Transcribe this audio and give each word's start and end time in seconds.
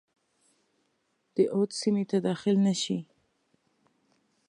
د 1.35 1.37
اود 1.53 1.69
سیمي 1.81 2.03
ته 2.09 2.17
داخل 2.27 2.55
نه 2.65 2.73
شي. 2.81 2.97